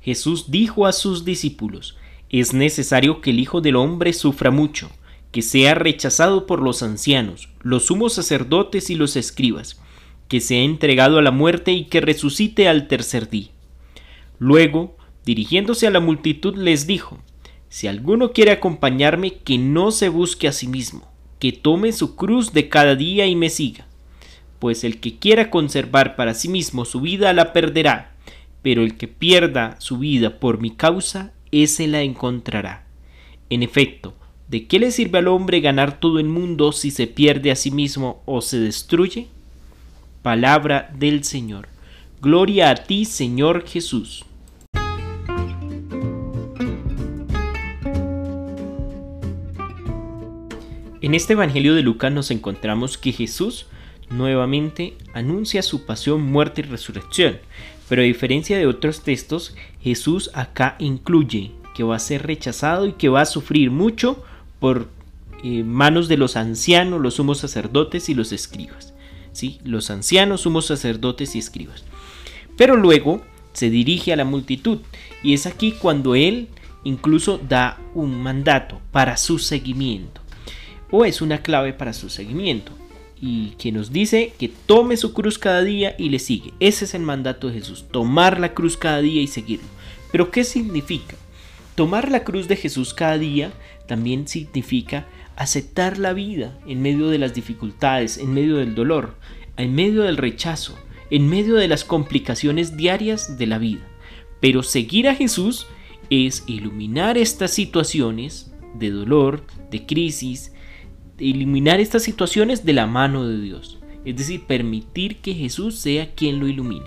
Jesús 0.00 0.50
dijo 0.50 0.86
a 0.86 0.92
sus 0.92 1.24
discípulos, 1.24 1.96
es 2.30 2.54
necesario 2.54 3.20
que 3.20 3.30
el 3.30 3.40
Hijo 3.40 3.60
del 3.60 3.76
Hombre 3.76 4.12
sufra 4.12 4.50
mucho, 4.50 4.90
que 5.32 5.42
sea 5.42 5.74
rechazado 5.74 6.46
por 6.46 6.62
los 6.62 6.82
ancianos, 6.82 7.48
los 7.60 7.86
sumos 7.86 8.14
sacerdotes 8.14 8.88
y 8.90 8.94
los 8.94 9.16
escribas, 9.16 9.80
que 10.28 10.40
sea 10.40 10.62
entregado 10.62 11.18
a 11.18 11.22
la 11.22 11.32
muerte 11.32 11.72
y 11.72 11.84
que 11.84 12.00
resucite 12.00 12.68
al 12.68 12.88
tercer 12.88 13.28
día. 13.28 13.48
Luego, 14.38 14.96
dirigiéndose 15.24 15.86
a 15.86 15.90
la 15.90 16.00
multitud, 16.00 16.56
les 16.56 16.86
dijo, 16.86 17.18
Si 17.68 17.88
alguno 17.88 18.32
quiere 18.32 18.52
acompañarme, 18.52 19.34
que 19.34 19.58
no 19.58 19.90
se 19.90 20.08
busque 20.08 20.48
a 20.48 20.52
sí 20.52 20.66
mismo, 20.66 21.10
que 21.40 21.52
tome 21.52 21.92
su 21.92 22.14
cruz 22.16 22.52
de 22.52 22.68
cada 22.68 22.94
día 22.94 23.26
y 23.26 23.34
me 23.34 23.50
siga. 23.50 23.86
Pues 24.60 24.84
el 24.84 25.00
que 25.00 25.18
quiera 25.18 25.50
conservar 25.50 26.16
para 26.16 26.34
sí 26.34 26.48
mismo 26.48 26.84
su 26.84 27.00
vida 27.00 27.32
la 27.32 27.52
perderá, 27.52 28.14
pero 28.62 28.82
el 28.82 28.96
que 28.96 29.08
pierda 29.08 29.76
su 29.80 29.98
vida 29.98 30.38
por 30.38 30.60
mi 30.60 30.70
causa 30.70 31.32
ese 31.52 31.86
la 31.88 32.02
encontrará. 32.02 32.86
En 33.48 33.62
efecto, 33.62 34.14
¿de 34.48 34.66
qué 34.66 34.78
le 34.78 34.90
sirve 34.90 35.18
al 35.18 35.28
hombre 35.28 35.60
ganar 35.60 35.98
todo 35.98 36.18
el 36.18 36.26
mundo 36.26 36.72
si 36.72 36.90
se 36.90 37.06
pierde 37.06 37.50
a 37.50 37.56
sí 37.56 37.70
mismo 37.70 38.22
o 38.26 38.40
se 38.40 38.58
destruye? 38.58 39.28
Palabra 40.22 40.92
del 40.96 41.24
Señor. 41.24 41.68
Gloria 42.20 42.70
a 42.70 42.74
ti, 42.74 43.04
Señor 43.04 43.66
Jesús. 43.66 44.24
En 51.02 51.14
este 51.14 51.32
Evangelio 51.32 51.74
de 51.74 51.82
Lucas 51.82 52.12
nos 52.12 52.30
encontramos 52.30 52.98
que 52.98 53.12
Jesús 53.12 53.66
nuevamente 54.10 54.98
anuncia 55.14 55.62
su 55.62 55.86
pasión, 55.86 56.20
muerte 56.22 56.60
y 56.60 56.64
resurrección, 56.64 57.38
pero 57.90 58.02
a 58.02 58.04
diferencia 58.04 58.56
de 58.56 58.68
otros 58.68 59.02
textos, 59.02 59.56
Jesús 59.82 60.30
acá 60.32 60.76
incluye 60.78 61.50
que 61.74 61.82
va 61.82 61.96
a 61.96 61.98
ser 61.98 62.24
rechazado 62.24 62.86
y 62.86 62.92
que 62.92 63.08
va 63.08 63.22
a 63.22 63.26
sufrir 63.26 63.72
mucho 63.72 64.22
por 64.60 64.88
eh, 65.42 65.64
manos 65.64 66.06
de 66.06 66.16
los 66.16 66.36
ancianos, 66.36 67.00
los 67.00 67.14
sumos 67.14 67.38
sacerdotes 67.38 68.08
y 68.08 68.14
los 68.14 68.30
escribas. 68.30 68.94
¿sí? 69.32 69.58
Los 69.64 69.90
ancianos, 69.90 70.42
sumos 70.42 70.66
sacerdotes 70.66 71.34
y 71.34 71.40
escribas. 71.40 71.82
Pero 72.56 72.76
luego 72.76 73.22
se 73.54 73.70
dirige 73.70 74.12
a 74.12 74.16
la 74.16 74.24
multitud 74.24 74.78
y 75.24 75.34
es 75.34 75.46
aquí 75.46 75.72
cuando 75.72 76.14
él 76.14 76.46
incluso 76.84 77.38
da 77.38 77.76
un 77.94 78.22
mandato 78.22 78.80
para 78.92 79.16
su 79.16 79.40
seguimiento 79.40 80.20
o 80.92 81.04
es 81.04 81.20
una 81.22 81.42
clave 81.42 81.72
para 81.72 81.92
su 81.92 82.08
seguimiento 82.08 82.70
y 83.20 83.50
que 83.58 83.70
nos 83.70 83.92
dice 83.92 84.32
que 84.38 84.48
tome 84.48 84.96
su 84.96 85.12
cruz 85.12 85.38
cada 85.38 85.62
día 85.62 85.94
y 85.98 86.08
le 86.08 86.18
sigue. 86.18 86.54
Ese 86.58 86.86
es 86.86 86.94
el 86.94 87.02
mandato 87.02 87.48
de 87.48 87.54
Jesús, 87.54 87.84
tomar 87.90 88.40
la 88.40 88.54
cruz 88.54 88.76
cada 88.76 89.00
día 89.00 89.20
y 89.20 89.26
seguirlo. 89.26 89.66
Pero 90.10 90.30
¿qué 90.30 90.44
significa? 90.44 91.16
Tomar 91.74 92.10
la 92.10 92.24
cruz 92.24 92.48
de 92.48 92.56
Jesús 92.56 92.94
cada 92.94 93.18
día 93.18 93.52
también 93.86 94.26
significa 94.26 95.06
aceptar 95.36 95.98
la 95.98 96.12
vida 96.12 96.58
en 96.66 96.82
medio 96.82 97.08
de 97.08 97.18
las 97.18 97.34
dificultades, 97.34 98.18
en 98.18 98.32
medio 98.32 98.56
del 98.56 98.74
dolor, 98.74 99.14
en 99.56 99.74
medio 99.74 100.02
del 100.02 100.16
rechazo, 100.16 100.78
en 101.10 101.28
medio 101.28 101.56
de 101.56 101.68
las 101.68 101.84
complicaciones 101.84 102.76
diarias 102.76 103.38
de 103.38 103.46
la 103.46 103.58
vida. 103.58 103.86
Pero 104.40 104.62
seguir 104.62 105.08
a 105.08 105.14
Jesús 105.14 105.66
es 106.08 106.44
iluminar 106.46 107.18
estas 107.18 107.52
situaciones 107.52 108.52
de 108.74 108.90
dolor, 108.90 109.44
de 109.70 109.86
crisis, 109.86 110.52
eliminar 111.20 111.80
estas 111.80 112.02
situaciones 112.02 112.64
de 112.64 112.72
la 112.72 112.86
mano 112.86 113.26
de 113.26 113.40
Dios. 113.40 113.78
Es 114.04 114.16
decir, 114.16 114.44
permitir 114.46 115.18
que 115.18 115.34
Jesús 115.34 115.76
sea 115.76 116.14
quien 116.14 116.40
lo 116.40 116.48
ilumine. 116.48 116.86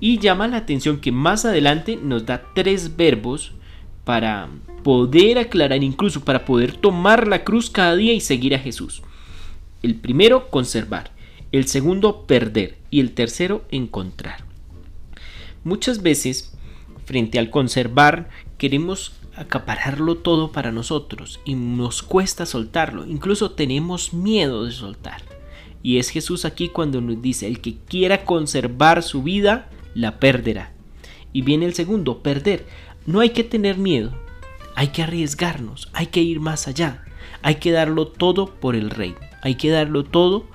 Y 0.00 0.18
llama 0.18 0.48
la 0.48 0.56
atención 0.56 1.00
que 1.00 1.12
más 1.12 1.44
adelante 1.44 1.98
nos 2.02 2.24
da 2.24 2.42
tres 2.54 2.96
verbos 2.96 3.52
para 4.04 4.48
poder 4.82 5.38
aclarar, 5.38 5.82
incluso 5.84 6.24
para 6.24 6.44
poder 6.44 6.72
tomar 6.74 7.28
la 7.28 7.44
cruz 7.44 7.70
cada 7.70 7.94
día 7.96 8.14
y 8.14 8.20
seguir 8.20 8.54
a 8.54 8.58
Jesús. 8.58 9.02
El 9.82 9.94
primero, 9.94 10.48
conservar. 10.48 11.10
El 11.52 11.66
segundo, 11.66 12.26
perder. 12.26 12.78
Y 12.90 13.00
el 13.00 13.12
tercero, 13.12 13.64
encontrar. 13.70 14.44
Muchas 15.64 16.02
veces, 16.02 16.54
frente 17.04 17.38
al 17.38 17.50
conservar, 17.50 18.30
queremos 18.56 19.12
acapararlo 19.40 20.16
todo 20.16 20.52
para 20.52 20.70
nosotros 20.70 21.40
y 21.44 21.54
nos 21.54 22.02
cuesta 22.02 22.44
soltarlo, 22.44 23.06
incluso 23.06 23.52
tenemos 23.52 24.12
miedo 24.12 24.64
de 24.64 24.72
soltar. 24.72 25.22
Y 25.82 25.98
es 25.98 26.10
Jesús 26.10 26.44
aquí 26.44 26.68
cuando 26.68 27.00
nos 27.00 27.22
dice, 27.22 27.46
el 27.46 27.60
que 27.60 27.76
quiera 27.88 28.24
conservar 28.24 29.02
su 29.02 29.22
vida, 29.22 29.70
la 29.94 30.18
perderá. 30.18 30.72
Y 31.32 31.40
viene 31.42 31.64
el 31.64 31.74
segundo, 31.74 32.22
perder. 32.22 32.66
No 33.06 33.20
hay 33.20 33.30
que 33.30 33.44
tener 33.44 33.78
miedo, 33.78 34.12
hay 34.76 34.88
que 34.88 35.02
arriesgarnos, 35.02 35.88
hay 35.94 36.08
que 36.08 36.20
ir 36.20 36.38
más 36.38 36.68
allá, 36.68 37.04
hay 37.40 37.54
que 37.56 37.72
darlo 37.72 38.06
todo 38.08 38.54
por 38.54 38.76
el 38.76 38.90
reino, 38.90 39.18
hay 39.42 39.54
que 39.54 39.70
darlo 39.70 40.04
todo 40.04 40.46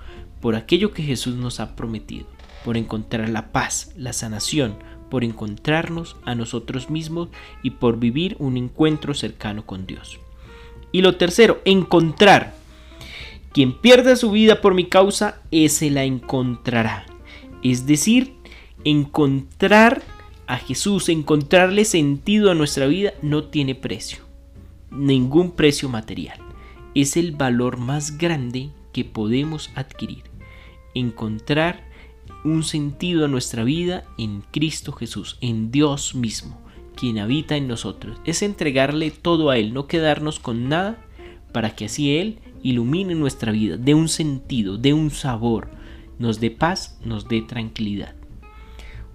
por 0.41 0.56
aquello 0.56 0.94
que 0.94 1.02
Jesús 1.02 1.35
nos 1.35 1.59
ha 1.59 1.75
prometido, 1.75 2.28
por 2.63 2.78
encontrar 2.78 3.29
la 3.29 3.52
paz, 3.52 3.94
la 3.97 4.13
sanación, 4.13 4.78
por 5.15 5.23
encontrarnos 5.23 6.17
a 6.25 6.35
nosotros 6.35 6.89
mismos 6.89 7.29
y 7.63 7.69
por 7.69 7.99
vivir 7.99 8.35
un 8.37 8.57
encuentro 8.57 9.13
cercano 9.13 9.65
con 9.65 9.87
Dios. 9.87 10.19
Y 10.91 11.03
lo 11.03 11.15
tercero, 11.15 11.61
encontrar. 11.63 12.53
Quien 13.53 13.79
pierda 13.79 14.17
su 14.17 14.29
vida 14.31 14.59
por 14.59 14.73
mi 14.73 14.87
causa, 14.87 15.39
ese 15.51 15.89
la 15.89 16.03
encontrará. 16.03 17.05
Es 17.63 17.85
decir, 17.85 18.33
encontrar 18.83 20.03
a 20.47 20.57
Jesús, 20.57 21.07
encontrarle 21.07 21.85
sentido 21.85 22.51
a 22.51 22.55
nuestra 22.55 22.85
vida, 22.85 23.13
no 23.21 23.45
tiene 23.45 23.73
precio. 23.73 24.17
Ningún 24.91 25.51
precio 25.51 25.87
material. 25.87 26.39
Es 26.93 27.15
el 27.15 27.31
valor 27.31 27.77
más 27.77 28.17
grande 28.17 28.69
que 28.91 29.05
podemos 29.05 29.71
adquirir. 29.75 30.25
Encontrar 30.93 31.85
un 32.45 32.63
sentido 32.63 33.25
a 33.25 33.28
nuestra 33.28 33.63
vida 33.63 34.06
en 34.17 34.41
Cristo 34.51 34.91
Jesús, 34.91 35.38
en 35.41 35.72
Dios 35.72 36.16
mismo, 36.16 36.61
quien 36.95 37.19
habita 37.19 37.57
en 37.57 37.67
nosotros. 37.67 38.17
Es 38.23 38.41
entregarle 38.41 39.11
todo 39.11 39.50
a 39.50 39.57
Él, 39.57 39.73
no 39.73 39.88
quedarnos 39.88 40.39
con 40.39 40.69
nada, 40.69 40.97
para 41.51 41.75
que 41.75 41.85
así 41.85 42.17
Él 42.17 42.39
ilumine 42.61 43.16
nuestra 43.16 43.51
vida, 43.51 43.78
dé 43.78 43.94
un 43.94 44.07
sentido, 44.07 44.78
dé 44.78 44.94
un 44.94 45.11
sabor, 45.11 45.69
nos 46.19 46.39
dé 46.39 46.51
paz, 46.51 47.00
nos 47.03 47.28
dé 47.28 47.41
tranquilidad. 47.41 48.16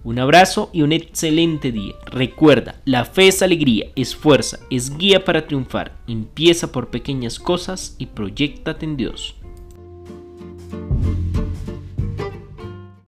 Un 0.03 0.17
abrazo 0.17 0.71
y 0.73 0.81
un 0.81 0.93
excelente 0.93 1.71
día. 1.71 1.93
Recuerda, 2.07 2.81
la 2.85 3.05
fe 3.05 3.27
es 3.27 3.43
alegría, 3.43 3.91
es 3.95 4.15
fuerza, 4.15 4.59
es 4.71 4.97
guía 4.97 5.23
para 5.23 5.45
triunfar. 5.45 5.95
Empieza 6.07 6.71
por 6.71 6.89
pequeñas 6.89 7.39
cosas 7.39 7.95
y 7.99 8.07
proyectate 8.07 8.85
en 8.85 8.97
Dios. 8.97 9.35